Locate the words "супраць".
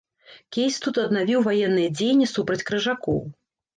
2.35-2.61